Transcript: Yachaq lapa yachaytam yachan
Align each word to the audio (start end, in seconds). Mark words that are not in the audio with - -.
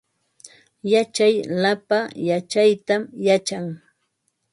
Yachaq 0.91 1.35
lapa 1.63 1.97
yachaytam 2.29 3.01
yachan 3.27 3.65